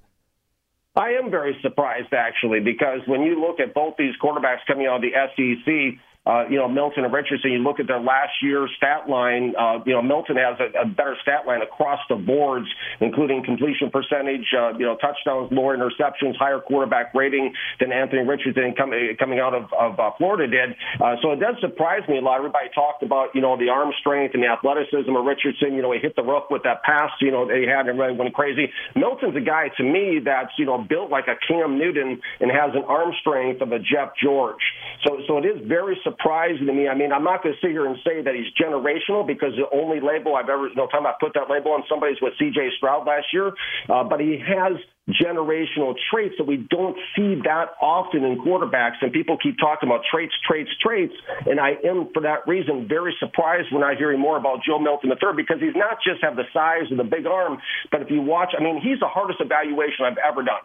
[0.94, 4.96] I am very surprised actually because when you look at both these quarterbacks coming out
[4.96, 5.98] of the SEC,
[6.30, 9.82] uh, you know, Milton and Richardson, you look at their last year's stat line, uh,
[9.84, 12.68] you know, Milton has a, a better stat line across the boards,
[13.00, 18.74] including completion percentage, uh, you know, touchdowns, more interceptions, higher quarterback rating than Anthony Richardson
[18.78, 20.76] com- coming out of, of uh, Florida did.
[21.02, 22.38] Uh, so it does surprise me a lot.
[22.38, 25.74] Everybody talked about, you know, the arm strength and the athleticism of Richardson.
[25.74, 28.14] You know, he hit the roof with that pass, you know, they had and really
[28.14, 28.70] went crazy.
[28.94, 32.70] Milton's a guy to me that's, you know, built like a Cam Newton and has
[32.74, 34.62] an arm strength of a Jeff George.
[35.02, 36.88] So, so it is very surprising to me.
[36.88, 39.68] I mean, I'm not going to sit here and say that he's generational because the
[39.76, 42.76] only label I've ever, know, time I put that label on somebody's with C.J.
[42.76, 43.52] Stroud last year,
[43.88, 44.78] uh, but he has
[45.08, 49.02] generational traits that we don't see that often in quarterbacks.
[49.02, 51.14] And people keep talking about traits, traits, traits.
[51.46, 55.10] And I am, for that reason, very surprised when I hear more about Joe Milton
[55.10, 57.58] III because he's not just have the size and the big arm,
[57.90, 60.62] but if you watch, I mean, he's the hardest evaluation I've ever done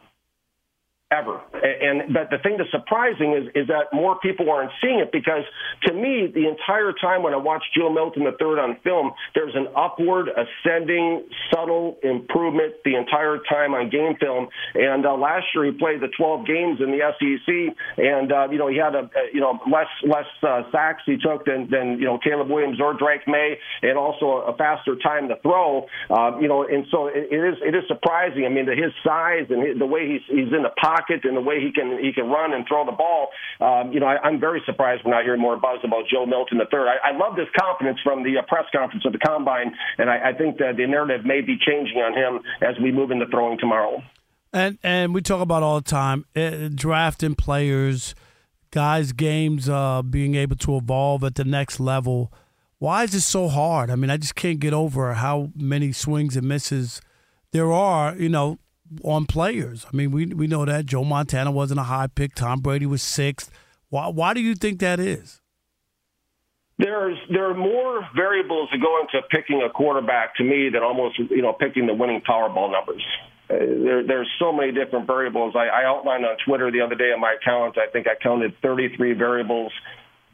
[1.11, 1.39] ever.
[1.53, 5.45] And but the thing that's surprising is is that more people aren't seeing it because
[5.85, 9.53] to me the entire time when I watched Joe Milton the third on film, there's
[9.53, 14.47] an upward ascending subtle improvement the entire time on game film.
[14.73, 17.47] And uh, last year he played the 12 games in the SEC,
[18.01, 21.45] and uh, you know he had a, you know less less uh, sacks he took
[21.45, 25.35] than than you know Caleb Williams or Drake Maye, and also a faster time to
[25.45, 25.85] throw.
[26.09, 28.45] Uh, you know, and so it, it is it is surprising.
[28.45, 31.25] I mean, to his size and his, the way he's he's in the pocket pocket
[31.25, 33.29] and the way he can he can run and throw the ball.
[33.59, 36.59] Um, you know, I, I'm very surprised we're not hearing more buzz about Joe Milton
[36.59, 36.79] III.
[36.79, 40.29] I, I love this confidence from the uh, press conference of the combine, and I,
[40.29, 43.57] I think that the narrative may be changing on him as we move into throwing
[43.57, 44.01] tomorrow.
[44.53, 48.15] And and we talk about all the time uh, drafting players,
[48.71, 52.31] guys' games uh, being able to evolve at the next level.
[52.77, 53.89] Why is it so hard?
[53.89, 57.01] I mean, I just can't get over how many swings and misses
[57.51, 58.15] there are.
[58.15, 58.59] You know,
[59.03, 59.85] on players.
[59.91, 62.35] I mean, we we know that Joe Montana wasn't a high pick.
[62.35, 63.51] Tom Brady was sixth.
[63.89, 65.41] Why why do you think that is?
[66.77, 71.17] There's there are more variables that go into picking a quarterback to me than almost
[71.17, 73.03] you know picking the winning Powerball numbers.
[73.49, 75.55] Uh, there, there's so many different variables.
[75.55, 77.77] I, I outlined on Twitter the other day on my account.
[77.77, 79.71] I think I counted 33 variables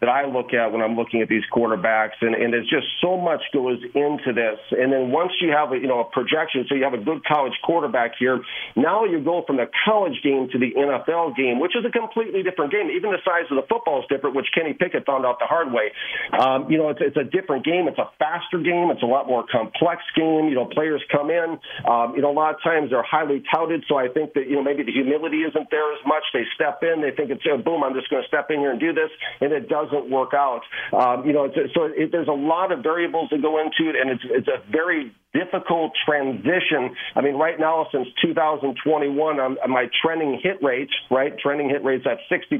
[0.02, 3.18] that I look at when I'm looking at these quarterbacks, and, and there's just so
[3.22, 4.58] much goes into this.
[4.74, 7.24] And then once you have a you know a projection, so you have a good
[7.24, 8.41] college quarterback here,
[8.76, 12.41] now you go from the college game to the NFL game, which is a completely
[12.41, 12.89] different game.
[12.89, 15.72] Even the size of the football is different, which Kenny Pickett found out the hard
[15.72, 15.93] way.
[16.34, 17.86] Um, you know, it's, it's a different game.
[17.86, 18.89] It's a faster game.
[18.89, 20.49] It's a lot more complex game.
[20.49, 21.62] You know, players come in.
[21.86, 24.58] Um, you know, a lot of times they're highly touted, so I think that you
[24.58, 26.26] know maybe the humility isn't there as much.
[26.34, 28.74] They step in, they think it's oh, boom, I'm just going to step in here
[28.74, 30.62] and do this, and it doesn't work out.
[30.94, 33.96] Um, you know, it's, so it, there's a lot of variables that go into it,
[34.00, 36.95] and it's it's a very difficult transition.
[37.15, 42.05] I mean, right now, since 2021, I'm, my trending hit rates, right, trending hit rates
[42.05, 42.59] at 60%.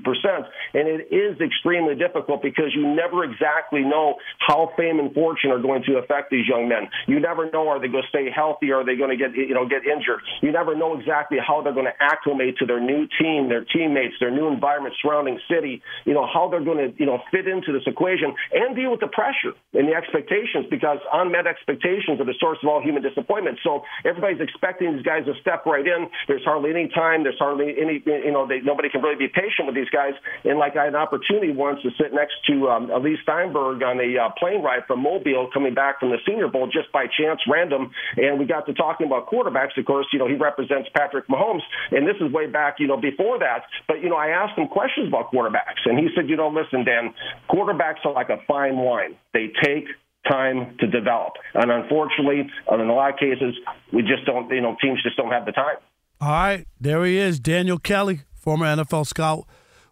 [0.74, 5.61] And it is extremely difficult because you never exactly know how fame and fortune are
[5.61, 6.88] going to affect these young men.
[7.07, 8.72] You never know, are they going to stay healthy?
[8.72, 10.22] Or are they going to get, you know, get injured?
[10.41, 14.15] You never know exactly how they're going to acclimate to their new team, their teammates,
[14.19, 17.74] their new environment, surrounding city, you know, how they're going to, you know, fit into
[17.74, 22.36] this equation and deal with the pressure and the expectations because unmet expectations are the
[22.39, 23.59] source of all human disappointment.
[23.64, 26.09] So everybody's expecting these guys to step right in.
[26.28, 27.24] There's hardly any time.
[27.24, 30.14] There's hardly any, you know, they, nobody can really be patient with these guys.
[30.43, 33.99] And like I had an opportunity once to sit next to um, Leigh Steinberg on
[33.99, 37.41] a uh, plane ride from Mobile coming back from the Senior Bowl just by chance,
[37.49, 37.91] random.
[38.18, 39.78] And we got to talking about quarterbacks.
[39.78, 41.62] Of course, you know, he represents Patrick Mahomes.
[41.91, 43.64] And this is way back, you know, before that.
[43.88, 45.86] But, you know, I asked him questions about quarterbacks.
[45.86, 47.14] And he said, you know, listen, Dan,
[47.49, 49.16] quarterbacks are like a fine wine.
[49.34, 49.86] They take
[50.30, 51.34] time to develop.
[51.53, 53.55] And unfortunately, in a lot of cases,
[53.91, 55.78] we just don't, you know, teams just don't have the time.
[56.19, 59.47] All right, there he is, Daniel Kelly, former NFL scout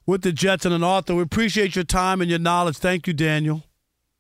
[0.06, 1.16] with the Jets and an author.
[1.16, 2.78] We appreciate your time and your knowledge.
[2.78, 3.64] Thank you, Daniel.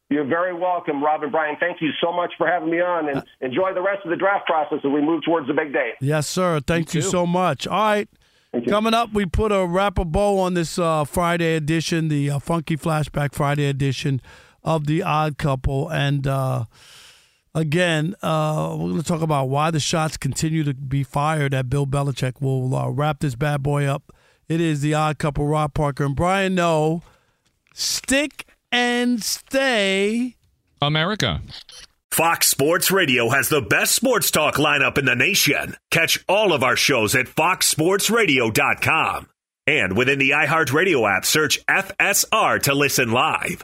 [0.10, 1.56] You're very welcome, Robin Brian.
[1.60, 4.48] Thank you so much for having me on, and enjoy the rest of the draft
[4.48, 5.92] process as we move towards the big day.
[6.02, 6.60] Yes, sir.
[6.66, 7.68] Thank you, you so much.
[7.68, 8.10] All right.
[8.68, 12.40] Coming up, we put a wrap a bow on this uh, Friday edition, the uh,
[12.40, 14.20] Funky Flashback Friday edition
[14.64, 16.66] of the Odd Couple, and uh,
[17.54, 21.70] again, uh, we're going to talk about why the shots continue to be fired at
[21.70, 22.36] Bill Belichick.
[22.40, 24.14] We'll uh, wrap this bad boy up.
[24.48, 27.04] It is the Odd Couple, Rob Parker and Brian Noe.
[27.74, 30.36] Stick and stay,
[30.82, 31.42] America.
[32.12, 35.76] Fox Sports Radio has the best sports talk lineup in the nation.
[35.92, 39.28] Catch all of our shows at foxsportsradio.com.
[39.68, 43.64] And within the iHeartRadio app, search FSR to listen live.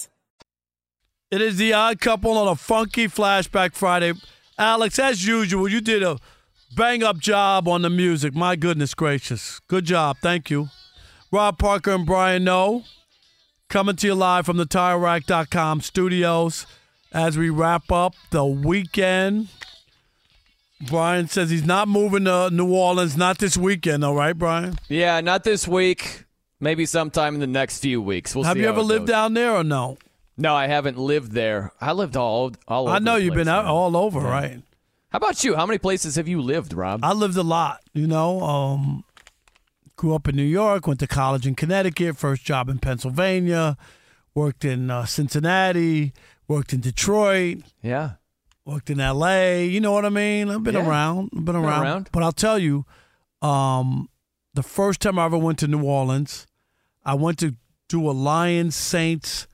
[1.31, 4.13] It is the odd couple on a funky flashback Friday.
[4.57, 6.17] Alex, as usual, you did a
[6.75, 8.35] bang up job on the music.
[8.35, 9.61] My goodness gracious.
[9.69, 10.17] Good job.
[10.21, 10.67] Thank you.
[11.31, 12.83] Rob Parker and Brian Noe
[13.69, 16.67] coming to you live from the TireRack.com studios
[17.13, 19.47] as we wrap up the weekend.
[20.81, 24.75] Brian says he's not moving to New Orleans, not this weekend, all right, Brian?
[24.89, 26.25] Yeah, not this week.
[26.59, 28.35] Maybe sometime in the next few weeks.
[28.35, 28.49] We'll see.
[28.49, 29.13] Have you ever lived goes.
[29.13, 29.97] down there or no?
[30.37, 31.71] No, I haven't lived there.
[31.79, 32.87] I lived all all.
[32.87, 33.65] Over I know you've place, been man.
[33.65, 34.29] all over, Yeah.
[34.31, 34.61] right?
[35.09, 35.55] How about you?
[35.55, 37.01] How many places have you lived, Rob?
[37.03, 38.41] I lived a lot, you know.
[38.41, 39.03] Um,
[39.97, 43.77] grew up in New York, went to college in Connecticut, first job in Pennsylvania,
[44.33, 46.13] worked in uh, Cincinnati,
[46.47, 48.11] worked in Detroit, yeah,
[48.65, 49.65] worked in L.A.
[49.67, 50.49] You know what I mean?
[50.49, 50.87] I've been Yeah.
[50.87, 51.83] around, I've been Been around.
[51.83, 52.09] around.
[52.13, 52.85] But I'll tell you,
[53.41, 54.07] um,
[54.53, 56.47] the first time I ever went to New Orleans,
[57.03, 57.55] I went to
[57.89, 59.45] do a Lions Saints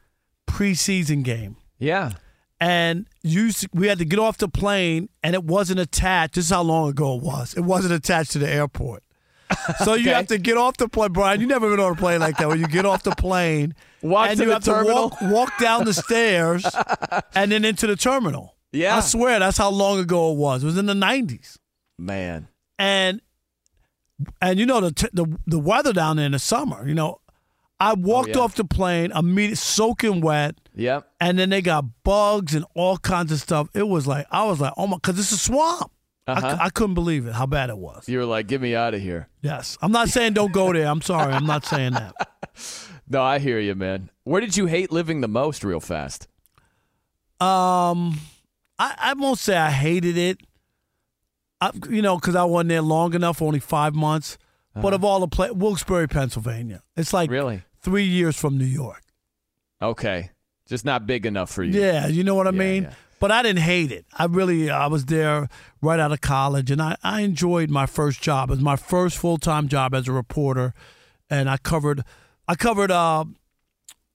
[0.47, 1.57] preseason game.
[1.79, 2.13] Yeah.
[2.59, 6.33] And you, we had to get off the plane, and it wasn't attached.
[6.35, 7.53] This is how long ago it was.
[7.53, 9.03] It wasn't attached to the airport.
[9.83, 11.39] So you have to get off the plane, Brian.
[11.39, 12.47] You never been on a plane like that.
[12.49, 15.09] Where you get off the plane, Walk and to you the have terminal.
[15.11, 16.65] to walk, walk down the stairs,
[17.35, 18.55] and then into the terminal.
[18.73, 18.97] Yeah.
[18.97, 20.63] I swear that's how long ago it was.
[20.63, 21.57] It was in the nineties,
[21.97, 22.47] Man.
[22.77, 23.21] and
[24.41, 26.85] and you know the t- the the weather down there in the summer.
[26.87, 27.19] You know,
[27.79, 28.43] I walked Oh, yeah.
[28.45, 30.55] off the plane, immediately soaking wet.
[30.75, 31.07] Yep.
[31.19, 33.69] And then they got bugs and all kinds of stuff.
[33.73, 35.91] It was like I was like, oh my, because it's a swamp.
[36.27, 36.51] I Uh-huh.
[36.51, 38.09] c- I, couldn't believe it, how bad it was.
[38.09, 39.29] You were like, get me out of here.
[39.41, 40.87] Yes, I'm not saying don't go there.
[40.87, 42.13] I'm sorry, I'm not saying that.
[43.09, 44.09] No, I hear you, man.
[44.25, 46.27] Where did you hate living the most, real fast?
[47.39, 48.19] Um,
[48.79, 50.41] I, I won't say I hated it.
[51.61, 54.37] I, you know, because I wasn't there long enough, only five months.
[54.81, 57.35] But of all the place, Wilkes-Barre, Pennsylvania, it's like Uh-huh.
[57.35, 57.61] Really?
[57.81, 59.01] three years from New York.
[59.81, 60.31] Okay.
[60.67, 61.79] Just not big enough for you.
[61.79, 62.83] Yeah, you know what I Yeah, mean.
[62.83, 62.93] yeah.
[63.19, 64.05] But I didn't hate it.
[64.13, 65.47] I really, I was there
[65.81, 68.49] right out of college, and I, I enjoyed my first job.
[68.49, 70.73] It was my first full time job as a reporter,
[71.29, 72.03] and I covered,
[72.47, 73.25] I covered uh,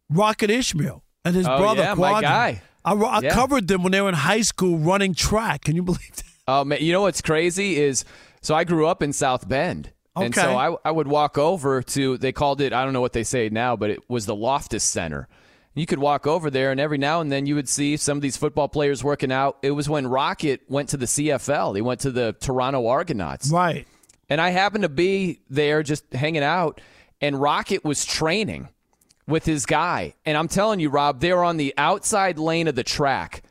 [0.09, 1.83] Rocket Ismail and his Oh, brother.
[1.83, 2.21] yeah, my Qadry.
[2.23, 2.63] guy.
[2.85, 3.35] I, I Yeah.
[3.35, 5.65] covered them when they were in high school running track.
[5.65, 6.25] Can you believe that?
[6.49, 8.05] Oh man, you know what's crazy is
[8.41, 9.93] so I grew up in South Bend.
[10.15, 13.13] And so I, I would walk over to they called it I don't know what
[13.15, 15.29] they say now, but it was the Loftus Center.
[15.75, 18.23] You could walk over there, and every now and then you would see some of
[18.23, 19.57] these football players working out.
[19.63, 21.75] It was when Rocket went to the CFL.
[21.75, 23.51] He went to the Toronto Argonauts.
[23.51, 23.89] Right.
[24.29, 26.83] And I happened to be there just hanging out,
[27.23, 28.69] and Rocket was training
[29.27, 30.15] with his guy.
[30.27, 33.43] And I'm telling you, Rob, they were on the outside lane of the track,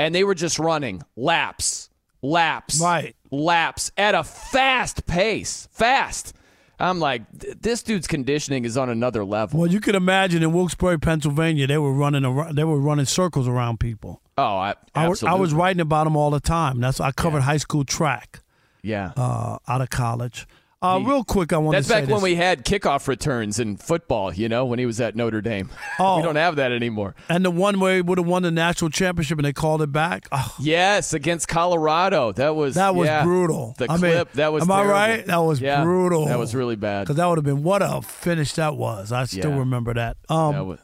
[0.00, 1.90] and they were just running laps,
[2.22, 3.14] laps, Right.
[3.30, 5.68] Laps at a fast pace.
[5.72, 6.34] Fast.
[6.80, 9.58] I'm like, this dude's conditioning is on another level.
[9.60, 13.48] Well, you can imagine in Wilkes-Barre, Pennsylvania, they were running around, they were running circles
[13.48, 14.20] around people.
[14.36, 16.80] Oh, I, I was, I was writing about them all the time.
[16.80, 18.40] That's I covered high school track
[18.82, 19.10] Yeah.
[19.16, 20.46] uh, out of college.
[20.80, 22.22] Uh, real quick, I want That's to say that's back when this.
[22.22, 25.70] we had kickoff returns in football, you know, when he was at Notre Dame.
[25.98, 26.18] Oh.
[26.18, 27.16] we don't have that anymore.
[27.28, 29.90] and the one where he would have won the national championship and they called it
[29.90, 30.28] back.
[30.30, 32.30] Oh, Yes, against Colorado.
[32.30, 33.24] That was that was yeah.
[33.24, 33.74] brutal.
[33.78, 34.62] The I mean, clip that was.
[34.62, 35.26] Am I right?
[35.26, 36.26] That was Yeah, brutal.
[36.26, 37.02] That was really bad.
[37.04, 39.10] Because that would have been what a finish that was.
[39.10, 39.58] I still Yeah.
[39.58, 40.16] remember that.
[40.28, 40.78] Um, That was-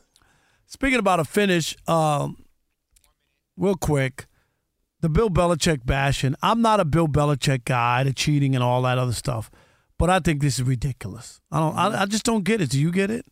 [0.66, 2.36] Speaking about a finish, um,
[3.56, 4.26] real quick,
[5.02, 6.34] the Bill Belichick bashing.
[6.42, 9.52] I'm not a Bill Belichick guy, the cheating and all that other stuff,
[9.98, 11.40] but I think this is ridiculous.
[11.50, 11.76] I don't.
[11.76, 12.70] I, I just don't get it.
[12.70, 13.26] Do you get it?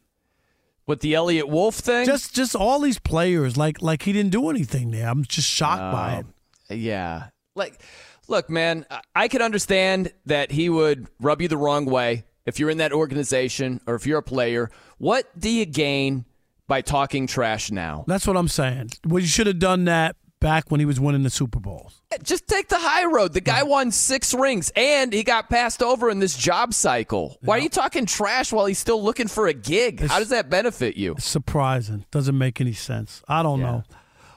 [0.86, 2.06] with the Eliot Wolf thing.
[2.06, 5.08] Just, just all these players, like, like he didn't do anything there.
[5.08, 6.34] I'm just shocked by um,
[6.68, 6.76] it.
[6.76, 7.80] yeah, like,
[8.28, 12.58] look, man, I- I could understand that he would rub you the wrong way if
[12.58, 14.70] you're in that organization or if you're a player.
[14.98, 16.24] What do you gain
[16.66, 18.04] by talking trash now?
[18.06, 18.90] That's what I'm saying.
[19.06, 22.03] Well, you should have done that back when he was winning the Super Bowls.
[22.12, 23.32] Uh, just take the high road.
[23.32, 27.38] The guy won six rings and he got passed over in this job cycle.
[27.40, 30.01] Why are you talking trash while he's still looking for a gig?
[30.01, 31.12] How does that benefit you?
[31.12, 32.05] It's surprising.
[32.11, 33.22] Doesn't make any sense.
[33.28, 33.84] I don't know.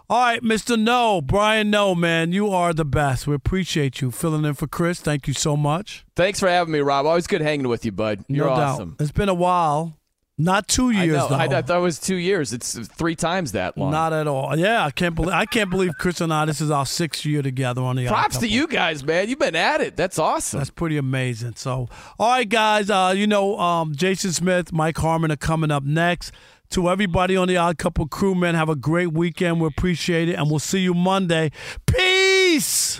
[0.08, 0.80] All right, Mr.
[0.80, 3.26] Noe, Brian Noe, man, you are the best.
[3.26, 4.99] We appreciate you filling in for Chris.
[4.99, 6.06] Thank you so much.
[6.16, 7.08] Thanks for having me, Rob.
[7.08, 8.24] Always good hanging with you, bud.
[8.28, 8.89] You're no awesome.
[8.91, 9.01] doubt.
[9.01, 9.97] It's been a while.
[10.38, 11.36] Not two I years though.
[11.36, 12.51] I, I thought it was two years.
[12.51, 13.91] It's three times that long.
[13.91, 14.57] Not at all.
[14.57, 16.43] Yeah, I can't believe I can't believe Chris and I.
[16.43, 18.07] This is our sixth year together on the.
[18.07, 19.29] Odd Props to you guys, man.
[19.29, 19.95] You've been at it.
[19.95, 20.59] That's awesome.
[20.59, 21.53] That's pretty amazing.
[21.55, 21.88] So,
[22.19, 22.89] all right, guys.
[22.89, 26.33] Uh, you know, um, Jason Smith, Mike Harmon are coming up next.
[26.71, 29.61] To everybody on the Odd Couple crew, man, have a great weekend.
[29.61, 31.51] We appreciate it, and we'll see you Monday.
[31.86, 32.99] Peace.